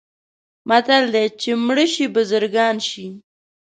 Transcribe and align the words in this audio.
متل 0.69 1.03
دی: 1.13 1.25
چې 1.41 1.49
مړه 1.65 1.85
شي 1.93 2.05
بزرګان 2.15 2.75
شي. 2.89 3.07